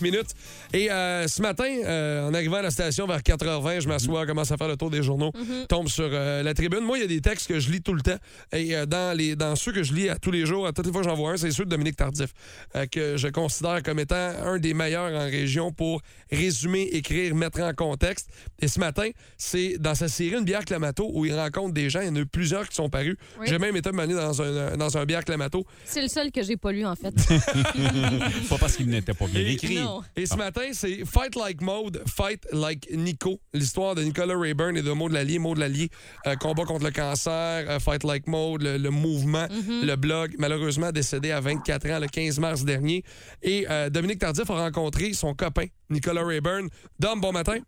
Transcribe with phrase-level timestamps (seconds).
[0.00, 0.30] 9 minutes.
[0.72, 4.50] Et euh, ce matin, euh, en arrivant à la station vers 4h20, je m'assois, commence
[4.50, 5.32] à faire le tour des journaux,
[5.68, 6.80] tombe sur euh, la tribune.
[6.80, 8.16] Moi, il y a des textes que je lis tout le temps.
[8.52, 10.86] Et euh, dans, les, dans ceux que je lis à tous les jours, à toutes
[10.86, 12.30] les fois que j'en vois un, c'est ceux de Dominique Tardif,
[12.76, 17.60] euh, que je considère comme étant un des meilleurs en région pour résumer, écrire, mettre
[17.60, 18.28] en contexte.
[18.60, 22.00] Et ce matin, c'est dans sa série Une bière Clamato où il rencontre des gens.
[22.00, 23.16] Il y en a eu plusieurs qui sont parus.
[23.38, 23.46] Oui.
[23.48, 25.64] J'ai même été mené dans un, dans un bière Clamato.
[25.84, 27.10] C'est le seul que j'ai pas lu, en fait.
[28.48, 29.78] Pas parce qu'il n'était pas bien écrit.
[29.90, 30.02] Non.
[30.16, 33.40] Et ce matin, c'est Fight Like Mode, Fight Like Nico.
[33.52, 35.38] L'histoire de Nicolas Rayburn et de Maud Lallier.
[35.38, 35.90] Maud Lallier,
[36.26, 40.92] euh, combat contre le cancer, euh, Fight Like Mode, le, le mouvement, le blog, malheureusement
[40.92, 43.04] décédé à 24 ans le 15 mars dernier.
[43.42, 46.68] Et euh, Dominique Tardif a rencontré son copain, Nicolas Rayburn.
[46.98, 47.58] Dom, bon matin.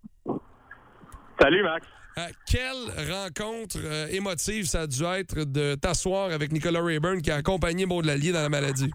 [1.41, 1.87] Salut, Max.
[2.19, 7.31] Euh, quelle rencontre euh, émotive ça a dû être de t'asseoir avec Nicolas Rayburn qui
[7.31, 8.91] a accompagné Maud Lallier dans la maladie?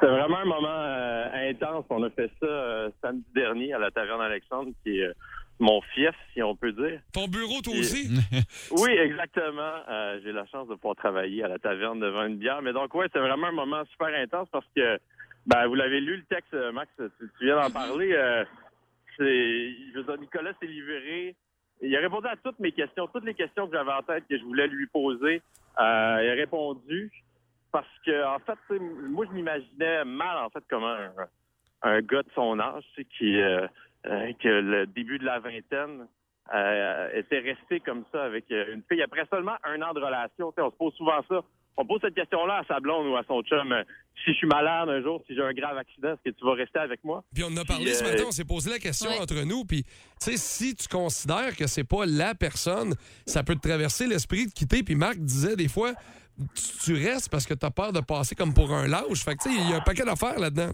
[0.00, 1.84] C'est vraiment un moment euh, intense.
[1.90, 5.12] On a fait ça euh, samedi dernier à la Taverne Alexandre, qui est euh,
[5.58, 7.00] mon fief, si on peut dire.
[7.12, 8.08] Ton bureau, toi Et- aussi?
[8.72, 9.72] Oui, exactement.
[10.22, 12.60] J'ai la chance de pouvoir travailler à la Taverne devant une bière.
[12.62, 14.98] Mais donc, ouais, c'est vraiment un moment super intense parce que,
[15.46, 18.10] ben, vous l'avez lu le texte, Max, tu, tu viens d'en parler.
[19.16, 21.34] c'est, je veux dire, Nicolas s'est livré.
[21.82, 24.38] Il a répondu à toutes mes questions, toutes les questions que j'avais en tête que
[24.38, 25.40] je voulais lui poser.
[25.78, 27.10] Il a répondu
[27.74, 28.78] parce que, en fait,
[29.10, 31.10] moi, je m'imaginais mal, en fait, comment un,
[31.82, 33.66] un gars de son âge, tu sais, qui, euh,
[34.06, 36.06] euh, que le début de la vingtaine
[36.54, 40.52] euh, était resté comme ça avec une fille après seulement un an de relation.
[40.52, 41.40] Tu sais, on se pose souvent ça.
[41.76, 43.74] On pose cette question-là à sa blonde ou à son chum.
[44.24, 46.54] si je suis malade un jour, si j'ai un grave accident, est-ce que tu vas
[46.54, 47.24] rester avec moi?
[47.34, 49.18] Puis on en a parlé Puis, ce euh, matin, on s'est posé la question Ouais.
[49.20, 49.64] entre nous.
[49.64, 52.94] Puis, tu sais, si tu considères que c'est pas la personne,
[53.26, 54.84] ça peut te traverser l'esprit de quitter.
[54.84, 55.94] Puis Marc disait des fois,
[56.54, 59.24] tu, tu restes parce que tu as peur de passer comme pour un lâche.
[59.24, 60.72] Fait que, tu sais, il y a un paquet d'affaires là-dedans.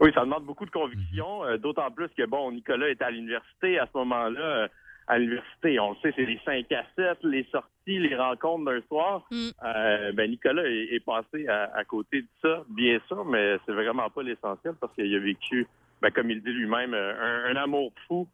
[0.00, 3.78] Oui, ça demande beaucoup de conviction, euh, d'autant plus que, bon, Nicolas est à l'université
[3.78, 4.40] à ce moment-là.
[4.40, 4.68] euh,
[5.08, 8.80] à l'université, on le sait, c'est les 5 à 7, les sorties, les rencontres d'un
[8.88, 9.22] soir.
[9.30, 9.48] Mm.
[9.64, 13.72] Euh, ben, Nicolas est, est passé à, à côté de ça, bien sûr, mais c'est
[13.72, 15.66] vraiment pas l'essentiel parce qu'il a vécu,
[16.02, 18.26] ben, comme il dit lui-même, un, un amour fou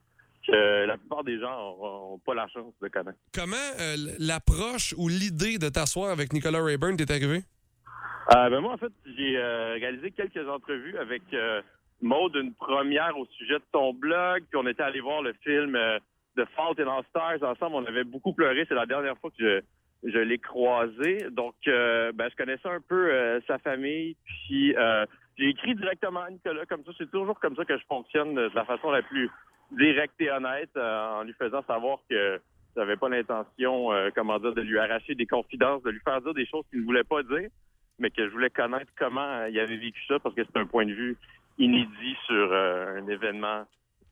[0.47, 3.19] que la plupart des gens n'ont pas la chance de connaître.
[3.35, 7.43] Comment euh, l'approche ou l'idée de t'asseoir avec Nicolas Rayburn t'est arrivée?
[8.35, 11.23] Euh, ben moi, en fait, j'ai euh, réalisé quelques entrevues avec
[12.01, 15.79] Maude, une première au sujet de ton blog, puis on était allé voir le film
[16.37, 17.77] de Fault in All Stars ensemble.
[17.77, 18.65] On avait beaucoup pleuré.
[18.69, 19.63] C'est la dernière fois que
[20.03, 21.19] je, je l'ai croisé.
[21.31, 24.75] Donc, ben, je connaissais un peu sa famille, puis
[25.39, 26.93] j'ai écrit directement à Nicolas comme ça.
[26.99, 29.31] C'est toujours comme ça que je fonctionne de la façon la plus
[29.77, 32.41] directe et honnête, euh, en lui faisant savoir que
[32.77, 36.35] j'avais pas l'intention, euh, comment dire, de lui arracher des confidences, de lui faire dire
[36.35, 37.49] des choses qu'il ne voulait pas dire
[37.99, 40.67] mais que je voulais connaître comment euh, il avait vécu ça parce que c'est un
[40.67, 41.17] point de vue
[41.59, 43.65] inédit sur euh, un événement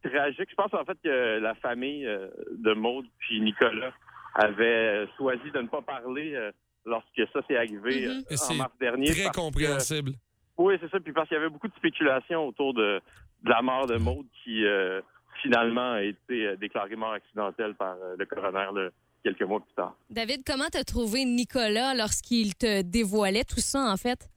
[0.05, 0.49] tragique.
[0.51, 2.29] Je pense en fait que la famille euh,
[2.59, 3.93] de Maude puis Nicolas
[4.35, 6.53] avait choisi de ne pas parler euh,
[6.85, 8.23] lorsque ça s'est arrivé Mhm.
[8.31, 9.07] euh, en mars dernier.
[9.13, 10.13] Très que- compréhensible.
[10.59, 11.01] oui, c'est ça.
[11.01, 13.01] Puis parce qu'il y avait beaucoup de spéculation autour de,
[13.43, 15.01] de la mort de Maude qui euh,
[15.43, 18.91] finalement a été euh, déclarée mort accidentelle par euh, le coroner là,
[19.25, 19.95] quelques mois plus tard.
[20.11, 24.29] David, comment t'as trouvé Nicolas lorsqu'il te dévoilait tout ça, en fait?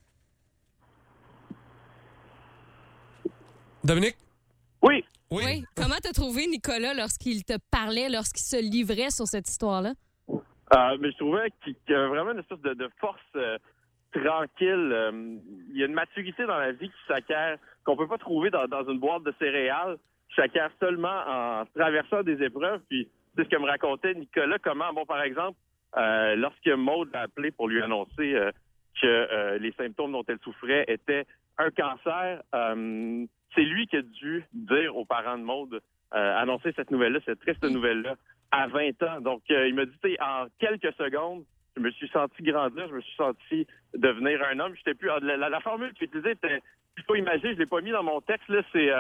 [3.84, 4.16] Dominique?
[4.82, 5.66] Oui, Oui.
[5.76, 9.94] Comment t'as trouvé Nicolas lorsqu'il te parlait, lorsqu'il se livrait sur cette histoire-là?
[10.30, 13.58] Euh, mais je trouvais qu'il qu'il y avait vraiment une espèce de, de force euh,
[14.12, 14.90] tranquille.
[14.94, 15.38] Euh,
[15.70, 18.68] il y a une maturité dans la vie qui s'acquiert, qu'on peut pas trouver dans,
[18.68, 19.98] dans une boîte de céréales,
[20.36, 22.82] s'acquiert seulement en traversant des épreuves.
[22.90, 25.58] Puis c'est ce que me racontait Nicolas, comment, bon, par exemple,
[25.98, 28.52] euh, lorsque Maud l'a appelé pour lui annoncer euh,
[29.02, 31.26] que euh, les symptômes dont elle souffrait étaient
[31.58, 36.72] un cancer, euh, c'est lui qui a dû dire aux parents de Maud, euh, annoncer
[36.76, 38.16] cette nouvelle-là, cette triste nouvelle-là,
[38.52, 39.22] à 20 ans.
[39.22, 41.44] Donc, euh, il m'a dit, tu en quelques secondes,
[41.76, 44.76] je me suis senti grandir, je me suis senti devenir un homme.
[44.76, 45.08] J'étais plus.
[45.08, 46.62] La, la- la formule qu'il utilisait était.
[46.98, 48.92] Il faut imaginer, je l'ai pas mis dans mon texte, là, c'est.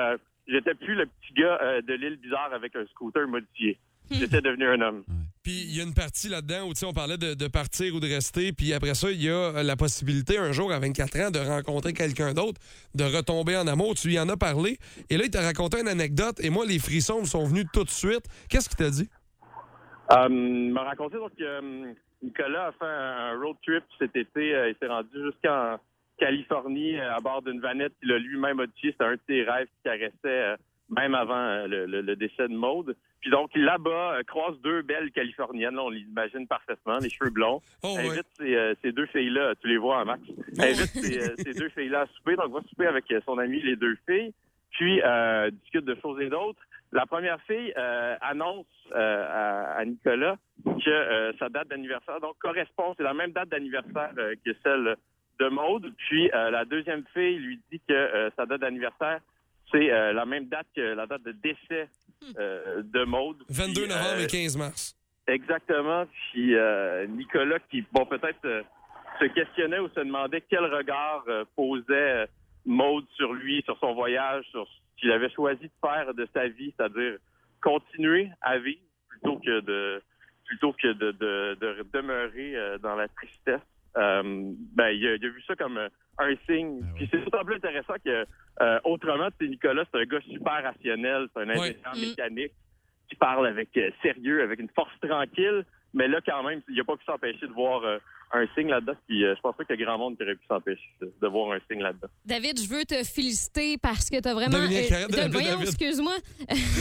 [0.47, 3.77] J'étais plus le petit gars euh, de l'île bizarre avec un scooter modifié.
[4.11, 5.03] J'étais devenu un homme.
[5.43, 8.07] Puis il y a une partie là-dedans où on parlait de, de partir ou de
[8.07, 8.53] rester.
[8.53, 11.39] Puis après ça, il y a euh, la possibilité un jour à 24 ans de
[11.39, 12.61] rencontrer quelqu'un d'autre,
[12.95, 13.95] de retomber en amour.
[13.95, 14.77] Tu y en as parlé.
[15.09, 16.39] Et là, il t'a raconté une anecdote.
[16.39, 18.23] Et moi, les frissons me sont venus tout de suite.
[18.49, 19.09] Qu'est-ce qu'il t'a dit?
[20.11, 24.49] Euh, il m'a raconté donc que euh, Nicolas a fait un road trip cet été.
[24.69, 25.77] Il s'est rendu jusqu'en
[26.17, 28.91] Californie euh, à bord d'une vanette qu'il a lui-même modifiée.
[28.91, 30.55] C'était un de ses rêves qui caressait euh,
[30.89, 32.95] même avant euh, le, le- le décès de Maude.
[33.21, 35.75] Puis donc, là-bas, croise deux belles Californiennes.
[35.75, 37.61] Là, on l'imagine parfaitement, les cheveux blonds.
[37.81, 38.09] Oh, ouais.
[38.09, 40.21] Invite ces, euh, ces deux filles-là, tu les vois max.
[40.59, 42.35] Invite ces, euh, ces deux filles-là à souper.
[42.35, 44.33] Donc, va souper avec son ami, les deux filles.
[44.71, 46.59] puis euh, discute de choses et d'autres.
[46.91, 47.73] La première fille
[48.21, 54.11] annonce à, à Nicolas que sa date d'anniversaire donc correspond, c'est la même date d'anniversaire
[54.15, 54.95] que celle
[55.43, 55.93] de Maude.
[55.97, 59.19] Puis euh, la deuxième fille lui dit que euh, sa date d'anniversaire
[59.71, 61.89] c'est euh, la même date que la date de décès
[62.37, 63.43] euh, de Maude.
[63.49, 64.95] 22 Puis, novembre euh, et 15 mars.
[65.27, 66.05] Exactement.
[66.31, 68.61] Puis euh, Nicolas qui, bon, peut-être euh,
[69.19, 72.27] se questionnait ou se demandait quel regard euh, posait
[72.65, 76.47] Maude sur lui, sur son voyage, sur ce qu'il avait choisi de faire de sa
[76.47, 77.17] vie, c'est-à-dire
[77.61, 78.79] continuer à vivre
[79.09, 80.01] plutôt que de
[80.45, 83.61] plutôt que de, de, de demeurer dans la tristesse.
[83.97, 86.83] Euh, ben, il a, il a vu ça comme euh, un signe.
[86.95, 88.25] Puis c'est d'autant plus intéressant que
[88.61, 91.99] euh, autrement, c'est Nicolas, c'est un gars super rationnel, c'est un ingénieur Mm.
[92.01, 92.53] mécanique
[93.09, 95.65] qui parle avec euh, sérieux, avec une force tranquille.
[95.93, 97.99] Mais là, quand même, il n'a pas pu s'empêcher de voir euh,
[98.31, 98.95] un signe là-dedans.
[99.07, 101.13] Puis euh, je pense pas qu'il y a grand monde qui aurait pu s'empêcher de,
[101.21, 102.07] de voir un signe là-dedans.
[102.25, 104.57] David, je veux te féliciter parce que tu as vraiment.
[104.57, 105.67] Dominique, arrête de de- l'appeler voyons, David.
[105.67, 106.13] excuse-moi.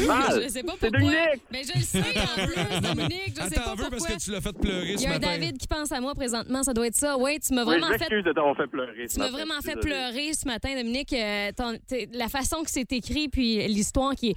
[0.07, 0.43] Mal.
[0.43, 1.11] je sais pas C'est pourquoi.
[1.11, 1.43] Dominique.
[1.51, 3.33] Mais je le sais en plus, Dominique.
[3.37, 4.17] Je sais Attends pas peu parce pourquoi.
[4.17, 5.27] que tu l'as fait pleurer Il y a un matin.
[5.29, 7.19] David qui pense à moi présentement, ça doit être ça.
[7.19, 9.09] Oui, tu m'as Oui, vraiment je fait m'excuse de t'avoir fait pleurer.
[9.09, 9.37] ce Tu m'as matin.
[9.45, 11.13] vraiment fait pleurer ce matin, Dominique.
[11.13, 11.79] Euh, ton-
[12.15, 14.37] la façon que c'est écrit, puis l'histoire qui est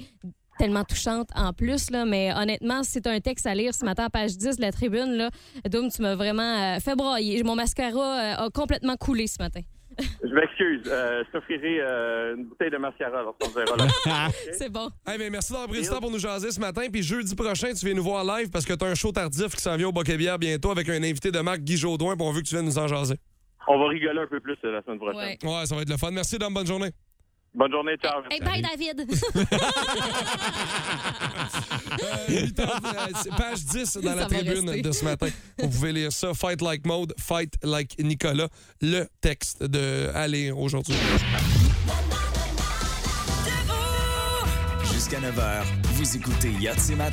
[0.57, 4.09] tellement touchante en plus, là, mais honnêtement, c'est un texte à lire ce matin à
[4.09, 5.13] page 10 de la tribune.
[5.13, 5.29] Là.
[5.69, 7.43] Doom, tu m'as vraiment euh, fait brailler.
[7.43, 9.61] Mon mascara euh, a complètement coulé ce matin.
[9.97, 10.81] Je m'excuse.
[10.87, 14.29] Euh, je t'offrirai euh, une bouteille de mascara lorsqu'on se verra là.
[14.51, 14.89] C'est bon.
[15.07, 16.83] Hey, mais merci d'avoir pris du temps pour nous jaser ce matin.
[16.91, 19.55] Puis jeudi prochain, tu viens nous voir live parce que tu as un show tardif
[19.55, 22.15] qui s'en vient au Bocabière bientôt avec un invité de marque Guy Jodoin.
[22.15, 23.15] Puis on veut que tu viennes nous en jaser.
[23.67, 25.37] On va rigoler un peu plus euh, la semaine prochaine.
[25.43, 25.59] Ouais.
[25.59, 26.11] Ouais, ça va être le fun.
[26.11, 26.53] Merci, Dom.
[26.53, 26.89] Bonne journée.
[27.55, 28.21] Bonne journée, ciao.
[28.29, 29.05] Hey, bye, David.
[32.01, 34.81] Euh, euh, page 10 dans Ça la tribune rester.
[34.81, 35.27] de ce matin.
[35.59, 36.33] Vous pouvez lire ça.
[36.33, 38.49] Fight like mode, fight like Nicolas.
[38.81, 40.95] Le texte de à lire aujourd'hui.
[44.91, 45.63] Jusqu'à 9h,
[45.93, 47.11] vous écoutez Yahtzee Matin?